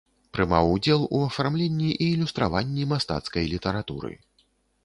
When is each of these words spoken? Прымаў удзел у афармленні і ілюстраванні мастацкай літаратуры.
Прымаў 0.35 0.69
удзел 0.77 1.03
у 1.17 1.19
афармленні 1.25 1.91
і 1.91 2.07
ілюстраванні 2.15 2.89
мастацкай 2.95 3.49
літаратуры. 3.53 4.13